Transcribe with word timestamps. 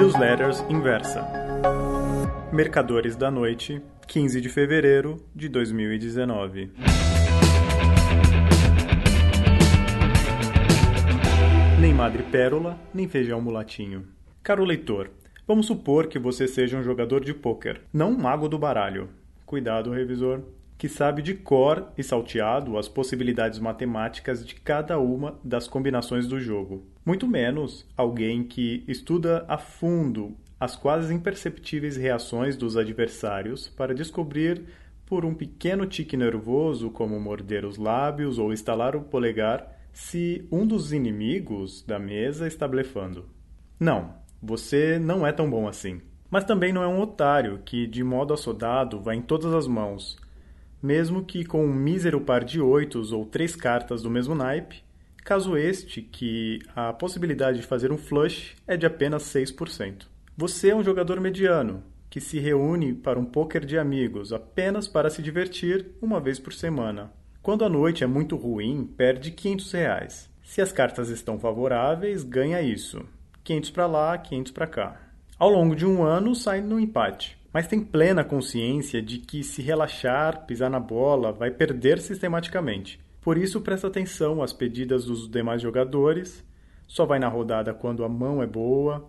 Newsletters 0.00 0.64
Inversa. 0.70 1.30
Mercadores 2.50 3.16
da 3.16 3.30
Noite, 3.30 3.82
15 4.06 4.40
de 4.40 4.48
fevereiro 4.48 5.22
de 5.36 5.46
2019. 5.46 6.72
Nem 11.78 11.92
madre 11.92 12.22
pérola, 12.22 12.80
nem 12.94 13.06
feijão 13.08 13.42
mulatinho. 13.42 14.08
Caro 14.42 14.64
leitor, 14.64 15.10
vamos 15.46 15.66
supor 15.66 16.06
que 16.06 16.18
você 16.18 16.48
seja 16.48 16.78
um 16.78 16.82
jogador 16.82 17.22
de 17.22 17.34
pôquer, 17.34 17.82
não 17.92 18.12
um 18.12 18.18
mago 18.18 18.48
do 18.48 18.58
baralho. 18.58 19.10
Cuidado, 19.44 19.90
revisor 19.90 20.40
que 20.80 20.88
sabe 20.88 21.20
de 21.20 21.34
cor 21.34 21.92
e 21.98 22.02
salteado 22.02 22.78
as 22.78 22.88
possibilidades 22.88 23.58
matemáticas 23.58 24.42
de 24.42 24.54
cada 24.54 24.98
uma 24.98 25.38
das 25.44 25.68
combinações 25.68 26.26
do 26.26 26.40
jogo. 26.40 26.86
Muito 27.04 27.28
menos 27.28 27.86
alguém 27.94 28.42
que 28.42 28.82
estuda 28.88 29.44
a 29.46 29.58
fundo 29.58 30.34
as 30.58 30.76
quase 30.76 31.12
imperceptíveis 31.12 31.98
reações 31.98 32.56
dos 32.56 32.78
adversários 32.78 33.68
para 33.68 33.94
descobrir 33.94 34.62
por 35.04 35.26
um 35.26 35.34
pequeno 35.34 35.84
tique 35.84 36.16
nervoso, 36.16 36.90
como 36.90 37.20
morder 37.20 37.66
os 37.66 37.76
lábios 37.76 38.38
ou 38.38 38.50
estalar 38.50 38.96
o 38.96 39.02
polegar, 39.02 39.78
se 39.92 40.48
um 40.50 40.66
dos 40.66 40.94
inimigos 40.94 41.82
da 41.82 41.98
mesa 41.98 42.46
está 42.46 42.66
blefando. 42.66 43.28
Não, 43.78 44.14
você 44.42 44.98
não 44.98 45.26
é 45.26 45.32
tão 45.32 45.50
bom 45.50 45.68
assim. 45.68 46.00
Mas 46.30 46.44
também 46.44 46.72
não 46.72 46.82
é 46.82 46.88
um 46.88 47.02
otário 47.02 47.60
que, 47.66 47.86
de 47.86 48.02
modo 48.02 48.32
assodado, 48.32 48.98
vai 48.98 49.16
em 49.16 49.22
todas 49.22 49.52
as 49.52 49.66
mãos, 49.66 50.16
mesmo 50.82 51.24
que 51.24 51.44
com 51.44 51.64
um 51.64 51.72
mísero 51.72 52.20
par 52.20 52.44
de 52.44 52.60
oitos 52.60 53.12
ou 53.12 53.26
três 53.26 53.54
cartas 53.54 54.02
do 54.02 54.10
mesmo 54.10 54.34
naipe, 54.34 54.82
caso 55.24 55.56
este 55.56 56.00
que 56.00 56.60
a 56.74 56.92
possibilidade 56.92 57.60
de 57.60 57.66
fazer 57.66 57.92
um 57.92 57.98
flush 57.98 58.56
é 58.66 58.76
de 58.76 58.86
apenas 58.86 59.24
6%. 59.24 60.06
Você 60.36 60.70
é 60.70 60.76
um 60.76 60.82
jogador 60.82 61.20
mediano, 61.20 61.82
que 62.08 62.20
se 62.20 62.38
reúne 62.38 62.94
para 62.94 63.18
um 63.18 63.24
poker 63.24 63.64
de 63.64 63.78
amigos 63.78 64.32
apenas 64.32 64.88
para 64.88 65.10
se 65.10 65.22
divertir 65.22 65.86
uma 66.00 66.18
vez 66.18 66.38
por 66.38 66.52
semana. 66.52 67.12
Quando 67.42 67.64
a 67.64 67.68
noite 67.68 68.02
é 68.02 68.06
muito 68.06 68.36
ruim, 68.36 68.84
perde 68.96 69.30
500 69.30 69.72
reais. 69.72 70.30
Se 70.42 70.60
as 70.60 70.72
cartas 70.72 71.10
estão 71.10 71.38
favoráveis, 71.38 72.24
ganha 72.24 72.60
isso. 72.60 73.02
500 73.44 73.70
para 73.70 73.86
lá, 73.86 74.18
500 74.18 74.52
para 74.52 74.66
cá. 74.66 75.00
Ao 75.38 75.48
longo 75.48 75.76
de 75.76 75.86
um 75.86 76.02
ano, 76.02 76.34
sai 76.34 76.60
no 76.60 76.78
empate 76.78 77.39
mas 77.52 77.66
tem 77.66 77.80
plena 77.80 78.24
consciência 78.24 79.02
de 79.02 79.18
que 79.18 79.42
se 79.42 79.60
relaxar, 79.60 80.46
pisar 80.46 80.70
na 80.70 80.80
bola, 80.80 81.32
vai 81.32 81.50
perder 81.50 82.00
sistematicamente. 82.00 83.00
Por 83.20 83.36
isso 83.36 83.60
presta 83.60 83.88
atenção 83.88 84.42
às 84.42 84.52
pedidas 84.52 85.04
dos 85.04 85.28
demais 85.28 85.60
jogadores, 85.60 86.44
só 86.86 87.04
vai 87.04 87.18
na 87.18 87.28
rodada 87.28 87.74
quando 87.74 88.04
a 88.04 88.08
mão 88.08 88.42
é 88.42 88.46
boa, 88.46 89.08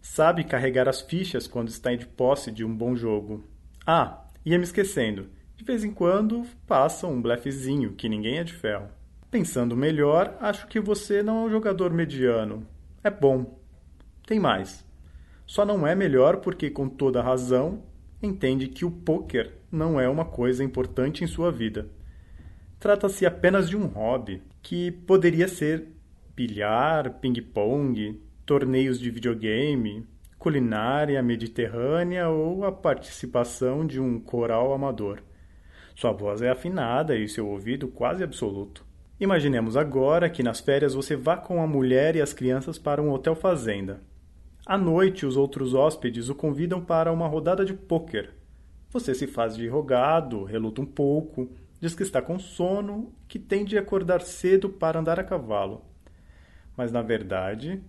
sabe 0.00 0.44
carregar 0.44 0.88
as 0.88 1.00
fichas 1.00 1.46
quando 1.46 1.68
está 1.68 1.94
de 1.94 2.06
posse 2.06 2.50
de 2.50 2.64
um 2.64 2.74
bom 2.74 2.96
jogo. 2.96 3.44
Ah, 3.86 4.24
ia 4.44 4.58
me 4.58 4.64
esquecendo, 4.64 5.28
de 5.56 5.64
vez 5.64 5.84
em 5.84 5.92
quando 5.92 6.44
passa 6.66 7.06
um 7.06 7.22
blefezinho, 7.22 7.92
que 7.92 8.08
ninguém 8.08 8.38
é 8.38 8.44
de 8.44 8.52
ferro. 8.52 8.88
Pensando 9.30 9.76
melhor, 9.76 10.36
acho 10.40 10.66
que 10.66 10.80
você 10.80 11.22
não 11.22 11.44
é 11.44 11.46
um 11.46 11.50
jogador 11.50 11.90
mediano. 11.92 12.66
É 13.02 13.10
bom. 13.10 13.58
Tem 14.26 14.38
mais. 14.38 14.84
Só 15.52 15.66
não 15.66 15.86
é 15.86 15.94
melhor 15.94 16.38
porque, 16.38 16.70
com 16.70 16.88
toda 16.88 17.20
razão, 17.20 17.82
entende 18.22 18.68
que 18.68 18.86
o 18.86 18.90
poker 18.90 19.52
não 19.70 20.00
é 20.00 20.08
uma 20.08 20.24
coisa 20.24 20.64
importante 20.64 21.22
em 21.22 21.26
sua 21.26 21.52
vida. 21.52 21.90
Trata-se 22.80 23.26
apenas 23.26 23.68
de 23.68 23.76
um 23.76 23.84
hobby 23.84 24.42
que 24.62 24.90
poderia 24.90 25.46
ser 25.46 25.88
bilhar, 26.34 27.18
ping-pong, 27.20 28.18
torneios 28.46 28.98
de 28.98 29.10
videogame, 29.10 30.06
culinária 30.38 31.22
mediterrânea 31.22 32.30
ou 32.30 32.64
a 32.64 32.72
participação 32.72 33.86
de 33.86 34.00
um 34.00 34.18
coral 34.18 34.72
amador. 34.72 35.22
Sua 35.94 36.12
voz 36.12 36.40
é 36.40 36.48
afinada 36.48 37.14
e 37.14 37.28
seu 37.28 37.46
ouvido 37.46 37.88
quase 37.88 38.24
absoluto. 38.24 38.86
Imaginemos 39.20 39.76
agora 39.76 40.30
que 40.30 40.42
nas 40.42 40.60
férias 40.60 40.94
você 40.94 41.14
vá 41.14 41.36
com 41.36 41.62
a 41.62 41.66
mulher 41.66 42.16
e 42.16 42.22
as 42.22 42.32
crianças 42.32 42.78
para 42.78 43.02
um 43.02 43.12
hotel 43.12 43.34
fazenda. 43.34 44.00
À 44.64 44.78
noite, 44.78 45.26
os 45.26 45.36
outros 45.36 45.74
hóspedes 45.74 46.28
o 46.28 46.36
convidam 46.36 46.80
para 46.80 47.12
uma 47.12 47.26
rodada 47.26 47.64
de 47.64 47.74
pôquer. 47.74 48.30
Você 48.90 49.12
se 49.12 49.26
faz 49.26 49.56
de 49.56 49.66
rogado, 49.66 50.44
reluta 50.44 50.80
um 50.80 50.86
pouco, 50.86 51.50
diz 51.80 51.96
que 51.96 52.04
está 52.04 52.22
com 52.22 52.38
sono, 52.38 53.12
que 53.26 53.40
tem 53.40 53.64
de 53.64 53.76
acordar 53.76 54.20
cedo 54.20 54.68
para 54.68 55.00
andar 55.00 55.18
a 55.18 55.24
cavalo. 55.24 55.84
Mas 56.76 56.92
na 56.92 57.02
verdade 57.02 57.82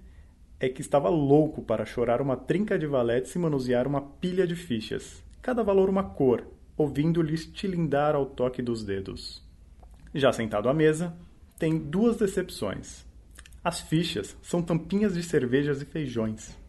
é 0.60 0.68
que 0.68 0.82
estava 0.82 1.10
louco 1.10 1.62
para 1.62 1.86
chorar 1.86 2.22
uma 2.22 2.36
trinca 2.36 2.80
de 2.80 2.88
valetes 2.88 3.36
e 3.36 3.40
manusear 3.40 3.86
uma 3.86 4.02
pilha 4.02 4.48
de 4.48 4.56
fichas, 4.56 5.24
cada 5.44 5.62
valor 5.62 5.90
uma 5.90 6.04
cor, 6.04 6.48
ouvindo-lhes 6.76 7.46
tilindar 7.46 8.16
ao 8.16 8.26
toque 8.26 8.64
dos 8.64 8.84
dedos. 8.84 9.44
Já 10.12 10.34
sentado 10.34 10.68
à 10.70 10.74
mesa, 10.74 11.16
tem 11.60 11.78
duas 11.78 12.18
decepções. 12.18 13.06
As 13.64 13.80
fichas 13.80 14.36
são 14.42 14.62
tampinhas 14.62 15.14
de 15.14 15.22
cervejas 15.22 15.82
e 15.82 15.86
feijões. 15.86 16.63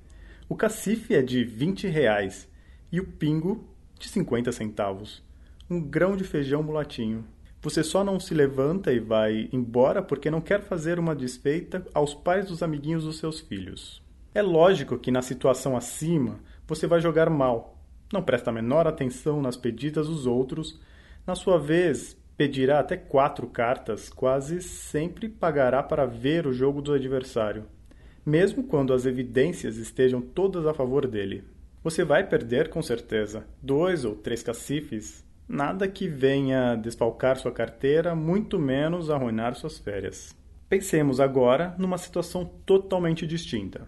O 0.46 0.54
cacife 0.54 1.14
é 1.14 1.22
de 1.22 1.42
20 1.42 1.88
reais 1.88 2.46
e 2.92 3.00
o 3.00 3.06
pingo 3.06 3.66
de 3.98 4.08
50 4.08 4.52
centavos. 4.52 5.22
Um 5.70 5.80
grão 5.80 6.14
de 6.14 6.22
feijão 6.22 6.62
mulatinho. 6.62 7.24
Você 7.62 7.82
só 7.82 8.04
não 8.04 8.20
se 8.20 8.34
levanta 8.34 8.92
e 8.92 9.00
vai 9.00 9.48
embora 9.54 10.02
porque 10.02 10.30
não 10.30 10.42
quer 10.42 10.60
fazer 10.60 10.98
uma 10.98 11.14
desfeita 11.14 11.86
aos 11.94 12.12
pais 12.12 12.48
dos 12.48 12.62
amiguinhos 12.62 13.04
dos 13.04 13.16
seus 13.16 13.40
filhos. 13.40 14.02
É 14.34 14.42
lógico 14.42 14.98
que 14.98 15.10
na 15.10 15.22
situação 15.22 15.78
acima 15.78 16.38
você 16.66 16.86
vai 16.86 17.00
jogar 17.00 17.30
mal. 17.30 17.78
Não 18.12 18.22
presta 18.22 18.50
a 18.50 18.52
menor 18.52 18.86
atenção 18.86 19.40
nas 19.40 19.56
pedidas 19.56 20.08
dos 20.08 20.26
outros. 20.26 20.78
Na 21.26 21.34
sua 21.34 21.58
vez, 21.58 22.18
pedirá 22.36 22.80
até 22.80 22.98
quatro 22.98 23.46
cartas, 23.46 24.10
quase 24.10 24.60
sempre 24.60 25.26
pagará 25.26 25.82
para 25.82 26.04
ver 26.04 26.46
o 26.46 26.52
jogo 26.52 26.82
do 26.82 26.92
adversário 26.92 27.64
mesmo 28.24 28.64
quando 28.64 28.92
as 28.92 29.06
evidências 29.06 29.76
estejam 29.76 30.20
todas 30.20 30.66
a 30.66 30.74
favor 30.74 31.06
dele. 31.06 31.44
Você 31.82 32.04
vai 32.04 32.26
perder 32.26 32.70
com 32.70 32.80
certeza 32.80 33.46
dois 33.62 34.04
ou 34.04 34.14
três 34.14 34.42
cacifes, 34.42 35.24
nada 35.46 35.86
que 35.86 36.08
venha 36.08 36.74
desfalcar 36.76 37.36
sua 37.36 37.52
carteira, 37.52 38.14
muito 38.14 38.58
menos 38.58 39.10
arruinar 39.10 39.54
suas 39.54 39.78
férias. 39.78 40.34
Pensemos 40.68 41.20
agora 41.20 41.74
numa 41.78 41.98
situação 41.98 42.44
totalmente 42.64 43.26
distinta. 43.26 43.86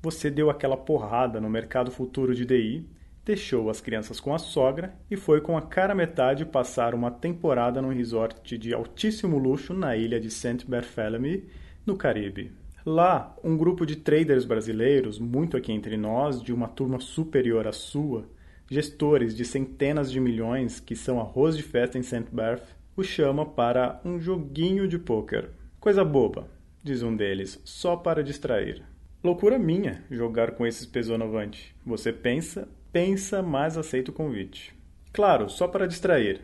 Você 0.00 0.30
deu 0.30 0.48
aquela 0.48 0.76
porrada 0.76 1.40
no 1.40 1.50
mercado 1.50 1.90
futuro 1.90 2.34
de 2.34 2.46
DI, 2.46 2.88
deixou 3.24 3.68
as 3.68 3.80
crianças 3.80 4.18
com 4.18 4.34
a 4.34 4.38
sogra 4.38 4.94
e 5.10 5.16
foi 5.16 5.42
com 5.42 5.56
a 5.56 5.60
cara 5.60 5.94
metade 5.94 6.46
passar 6.46 6.94
uma 6.94 7.10
temporada 7.10 7.82
num 7.82 7.92
resort 7.92 8.56
de 8.56 8.72
altíssimo 8.72 9.36
luxo 9.36 9.74
na 9.74 9.96
ilha 9.96 10.18
de 10.18 10.30
St. 10.30 10.64
Barthélemy, 10.66 11.44
no 11.84 11.94
Caribe. 11.94 12.52
Lá, 12.90 13.36
um 13.44 13.54
grupo 13.54 13.84
de 13.84 13.96
traders 13.96 14.46
brasileiros, 14.46 15.18
muito 15.18 15.58
aqui 15.58 15.70
entre 15.70 15.94
nós, 15.94 16.42
de 16.42 16.54
uma 16.54 16.66
turma 16.66 16.98
superior 16.98 17.68
à 17.68 17.72
sua, 17.72 18.26
gestores 18.66 19.36
de 19.36 19.44
centenas 19.44 20.10
de 20.10 20.18
milhões 20.18 20.80
que 20.80 20.96
são 20.96 21.20
arroz 21.20 21.54
de 21.54 21.62
festa 21.62 21.98
em 21.98 22.02
St. 22.02 22.24
Barth, 22.32 22.64
o 22.96 23.02
chama 23.02 23.44
para 23.44 24.00
um 24.06 24.18
joguinho 24.18 24.88
de 24.88 24.98
pôquer. 24.98 25.50
Coisa 25.78 26.02
boba, 26.02 26.48
diz 26.82 27.02
um 27.02 27.14
deles, 27.14 27.60
só 27.62 27.94
para 27.94 28.24
distrair. 28.24 28.82
Loucura 29.22 29.58
minha 29.58 30.02
jogar 30.10 30.52
com 30.52 30.66
esses 30.66 30.86
pesonovante. 30.86 31.76
Você 31.84 32.10
pensa, 32.10 32.66
pensa, 32.90 33.42
mas 33.42 33.76
aceita 33.76 34.10
o 34.10 34.14
convite. 34.14 34.74
Claro, 35.12 35.50
só 35.50 35.68
para 35.68 35.86
distrair. 35.86 36.40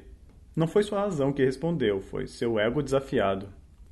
Não 0.54 0.66
foi 0.66 0.83
sua 0.83 1.00
razão 1.00 1.33
que 1.33 1.43
respondeu, 1.43 2.03
foi 2.03 2.27
seu 2.27 2.59
ego 2.59 2.83
desafiado. 2.83 3.49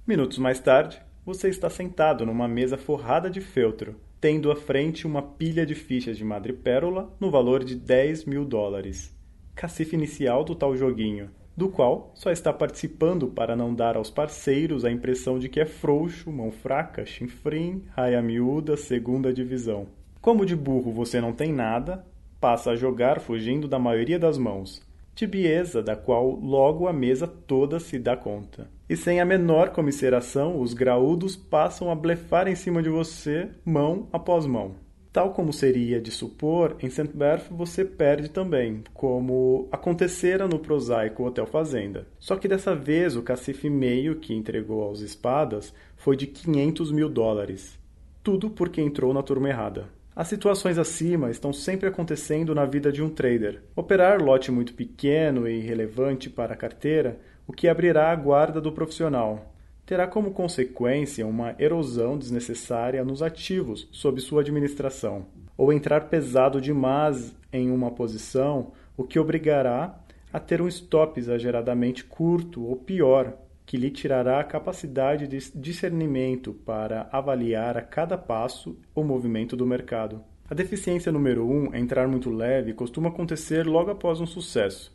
Minutos 0.07 0.37
mais 0.37 0.61
tarde, 0.61 1.01
você 1.25 1.49
está 1.49 1.71
sentado 1.71 2.27
numa 2.27 2.49
mesa 2.49 2.77
forrada 2.77 3.31
de 3.31 3.41
feltro, 3.41 3.94
tendo 4.21 4.50
à 4.50 4.56
frente 4.56 5.06
uma 5.06 5.22
pilha 5.22 5.65
de 5.65 5.75
fichas 5.75 6.17
de 6.17 6.25
madrepérola 6.25 7.14
no 7.20 7.31
valor 7.31 7.62
de 7.62 7.76
10 7.76 8.25
mil 8.25 8.44
dólares. 8.44 9.17
Cacife 9.55 9.94
inicial 9.94 10.44
do 10.44 10.55
tal 10.55 10.76
joguinho, 10.76 11.31
do 11.56 11.69
qual 11.69 12.11
só 12.14 12.31
está 12.31 12.52
participando 12.52 13.29
para 13.29 13.55
não 13.55 13.73
dar 13.73 13.97
aos 13.97 14.11
parceiros 14.11 14.85
a 14.85 14.91
impressão 14.91 15.38
de 15.38 15.49
que 15.49 15.61
é 15.61 15.67
frouxo, 15.67 16.32
mão 16.32 16.50
fraca, 16.50 17.06
chinfrim, 17.06 17.85
raia 17.91 18.20
miúda, 18.20 18.76
segunda 18.76 19.32
divisão. 19.32 19.87
Como 20.20 20.47
de 20.47 20.56
burro 20.56 20.93
você 20.93 21.20
não 21.20 21.32
tem 21.32 21.52
nada, 21.52 22.05
passa 22.41 22.73
a 22.73 22.76
jogar 22.76 23.20
fugindo 23.20 23.69
da 23.69 23.79
maioria 23.79 24.19
das 24.19 24.37
mãos, 24.37 24.82
tibieza 25.14 25.82
da 25.82 25.94
qual 25.94 26.31
logo 26.31 26.88
a 26.88 26.93
mesa 26.93 27.29
toda 27.29 27.79
se 27.79 27.99
dá 27.99 28.17
conta. 28.17 28.69
E 28.93 28.97
sem 28.97 29.23
a 29.23 29.25
menor 29.25 29.71
comisseração, 29.71 30.61
os 30.61 30.75
graúdos 30.75 31.35
passam 31.35 31.91
a 31.91 31.94
blefar 31.94 32.47
em 32.47 32.55
cima 32.55 32.83
de 32.83 32.91
você, 32.91 33.49
mão 33.65 34.06
após 34.12 34.44
mão. 34.44 34.75
Tal 35.11 35.33
como 35.33 35.50
seria 35.50 35.99
de 35.99 36.11
supor, 36.11 36.77
em 36.79 36.91
St. 36.91 37.09
Berth 37.15 37.47
você 37.50 37.87
perde 37.87 38.29
também, 38.29 38.85
como 38.93 39.67
acontecera 39.73 40.47
no 40.47 40.59
prosaico 40.59 41.25
Hotel 41.25 41.47
Fazenda. 41.47 42.06
Só 42.19 42.37
que 42.37 42.47
dessa 42.47 42.77
vez 42.77 43.17
o 43.17 43.23
cacife 43.23 43.71
meio 43.71 44.17
que 44.17 44.35
entregou 44.35 44.83
aos 44.83 45.00
espadas 45.00 45.73
foi 45.97 46.15
de 46.15 46.27
500 46.27 46.93
mil 46.93 47.09
dólares. 47.09 47.79
Tudo 48.23 48.50
porque 48.50 48.83
entrou 48.83 49.15
na 49.15 49.23
turma 49.23 49.49
errada. 49.49 49.88
As 50.15 50.29
situações 50.29 50.77
acima 50.77 51.31
estão 51.31 51.55
sempre 51.55 51.88
acontecendo 51.88 52.55
na 52.55 52.67
vida 52.67 52.93
de 52.93 53.03
um 53.03 53.09
trader. 53.09 53.62
Operar 53.75 54.23
lote 54.23 54.53
muito 54.53 54.75
pequeno 54.75 55.49
e 55.49 55.56
irrelevante 55.56 56.29
para 56.29 56.53
a 56.53 56.56
carteira, 56.56 57.19
o 57.47 57.53
que 57.53 57.69
abrirá 57.69 58.11
a 58.11 58.17
guarda 58.17 58.61
do 58.61 58.73
profissional. 58.73 59.53
Terá 59.85 60.06
como 60.06 60.31
consequência 60.31 61.27
uma 61.27 61.55
erosão 61.59 62.17
desnecessária 62.17 63.05
nos 63.05 63.23
ativos 63.23 63.89
sob 63.91 64.21
sua 64.21 64.43
administração, 64.43 65.27
ou 65.56 65.73
entrar 65.73 66.09
pesado 66.09 66.61
demais 66.61 67.35
em 67.53 67.71
uma 67.71 67.91
posição, 67.91 68.73
o 68.97 69.05
que 69.05 69.19
obrigará 69.19 69.99
a 70.33 70.41
ter 70.41 70.62
um 70.62 70.69
stop 70.69 71.19
exageradamente 71.19 72.05
curto 72.05 72.65
ou 72.65 72.77
pior, 72.77 73.35
que 73.67 73.77
lhe 73.77 73.91
tirará 73.91 74.41
a 74.41 74.45
capacidade 74.45 75.27
de 75.27 75.38
discernimento 75.55 76.53
para 76.53 77.09
avaliar 77.12 77.77
a 77.77 77.83
cada 77.83 78.17
passo 78.17 78.79
o 78.95 79.03
movimento 79.05 79.56
do 79.56 79.67
mercado. 79.67 80.23
A 80.49 80.55
deficiência 80.55 81.11
número 81.11 81.47
1, 81.47 81.50
um, 81.50 81.75
entrar 81.75 82.06
muito 82.06 82.31
leve, 82.31 82.75
costuma 82.75 83.09
acontecer 83.09 83.67
logo 83.67 83.91
após 83.91 84.21
um 84.21 84.27
sucesso. 84.27 84.93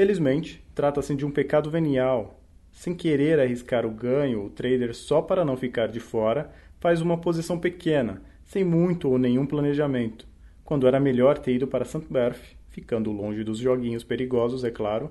Felizmente, 0.00 0.64
trata-se 0.74 1.14
de 1.14 1.26
um 1.26 1.30
pecado 1.30 1.70
venial. 1.70 2.40
Sem 2.72 2.94
querer 2.94 3.38
arriscar 3.38 3.84
o 3.84 3.90
ganho, 3.90 4.42
o 4.42 4.48
trader, 4.48 4.94
só 4.94 5.20
para 5.20 5.44
não 5.44 5.58
ficar 5.58 5.88
de 5.88 6.00
fora, 6.00 6.50
faz 6.78 7.02
uma 7.02 7.18
posição 7.18 7.58
pequena, 7.58 8.22
sem 8.42 8.64
muito 8.64 9.10
ou 9.10 9.18
nenhum 9.18 9.44
planejamento, 9.44 10.26
quando 10.64 10.86
era 10.86 10.98
melhor 10.98 11.36
ter 11.36 11.56
ido 11.56 11.66
para 11.66 11.84
St. 11.84 12.06
Berth, 12.08 12.40
ficando 12.70 13.12
longe 13.12 13.44
dos 13.44 13.58
joguinhos 13.58 14.02
perigosos, 14.02 14.64
é 14.64 14.70
claro, 14.70 15.10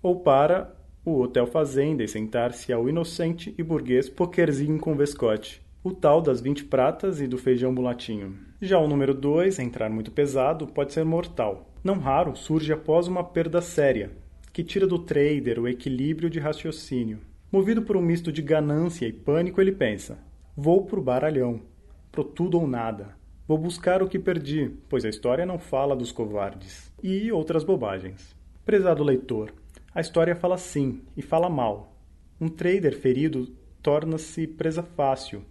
ou 0.00 0.20
para 0.20 0.76
o 1.04 1.20
Hotel 1.20 1.48
Fazenda 1.48 2.04
e 2.04 2.06
sentar-se 2.06 2.72
ao 2.72 2.88
inocente 2.88 3.52
e 3.58 3.64
burguês 3.64 4.08
pokerzinho 4.08 4.78
com 4.78 4.94
vescote, 4.94 5.60
o 5.82 5.90
tal 5.90 6.22
das 6.22 6.40
20 6.40 6.66
pratas 6.66 7.20
e 7.20 7.26
do 7.26 7.36
feijão 7.36 7.72
mulatinho. 7.72 8.38
Já 8.62 8.78
o 8.78 8.86
número 8.86 9.12
2, 9.12 9.58
entrar 9.58 9.90
muito 9.90 10.12
pesado, 10.12 10.68
pode 10.68 10.92
ser 10.92 11.04
mortal. 11.04 11.66
Não 11.82 11.98
raro 11.98 12.36
surge 12.36 12.72
após 12.72 13.08
uma 13.08 13.24
perda 13.24 13.62
séria, 13.62 14.19
que 14.52 14.64
tira 14.64 14.86
do 14.86 14.98
trader 14.98 15.58
o 15.58 15.68
equilíbrio 15.68 16.28
de 16.28 16.38
raciocínio. 16.38 17.20
Movido 17.50 17.82
por 17.82 17.96
um 17.96 18.02
misto 18.02 18.30
de 18.32 18.42
ganância 18.42 19.06
e 19.06 19.12
pânico, 19.12 19.60
ele 19.60 19.72
pensa: 19.72 20.18
vou 20.56 20.84
pro 20.84 21.02
baralhão, 21.02 21.60
pro 22.10 22.24
tudo 22.24 22.58
ou 22.58 22.66
nada. 22.66 23.16
Vou 23.46 23.58
buscar 23.58 24.02
o 24.02 24.08
que 24.08 24.18
perdi, 24.18 24.70
pois 24.88 25.04
a 25.04 25.08
história 25.08 25.44
não 25.44 25.58
fala 25.58 25.96
dos 25.96 26.12
covardes. 26.12 26.92
E 27.02 27.32
outras 27.32 27.64
bobagens. 27.64 28.36
Prezado 28.64 29.02
leitor, 29.02 29.52
a 29.92 30.00
história 30.00 30.36
fala 30.36 30.56
sim 30.56 31.02
e 31.16 31.22
fala 31.22 31.50
mal. 31.50 31.96
Um 32.40 32.48
trader 32.48 32.96
ferido 32.96 33.48
torna-se 33.82 34.46
presa 34.46 34.82
fácil 34.82 35.42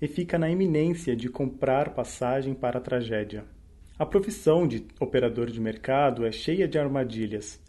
e 0.00 0.06
fica 0.06 0.38
na 0.38 0.48
iminência 0.48 1.16
de 1.16 1.28
comprar 1.28 1.90
passagem 1.94 2.54
para 2.54 2.78
a 2.78 2.80
tragédia. 2.80 3.44
A 3.98 4.06
profissão 4.06 4.68
de 4.68 4.86
operador 5.00 5.50
de 5.50 5.60
mercado 5.60 6.24
é 6.24 6.30
cheia 6.30 6.68
de 6.68 6.78
armadilhas. 6.78 7.60